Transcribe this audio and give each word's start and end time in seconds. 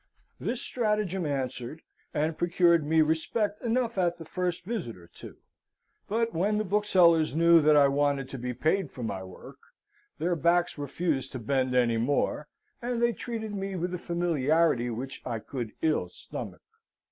This 0.39 0.63
stratagem 0.63 1.27
answered, 1.27 1.83
and 2.11 2.35
procured 2.35 2.83
me 2.83 3.03
respect 3.03 3.61
enough 3.61 3.99
at 3.99 4.17
the 4.17 4.25
first 4.25 4.65
visit 4.65 4.97
or 4.97 5.05
two; 5.05 5.37
but 6.09 6.33
when 6.33 6.57
the 6.57 6.63
booksellers 6.63 7.35
knew 7.35 7.61
that 7.61 7.75
I 7.75 7.87
wanted 7.87 8.27
to 8.29 8.39
be 8.39 8.51
paid 8.51 8.89
for 8.89 9.03
my 9.03 9.23
work, 9.23 9.59
their 10.17 10.35
backs 10.35 10.75
refused 10.79 11.33
to 11.33 11.39
bend 11.39 11.75
any 11.75 11.97
more, 11.97 12.47
and 12.81 12.99
they 12.99 13.13
treated 13.13 13.53
me 13.53 13.75
with 13.75 13.93
a 13.93 13.99
familiarity 13.99 14.89
which 14.89 15.21
I 15.23 15.37
could 15.37 15.73
ill 15.83 16.09
stomach. 16.09 16.63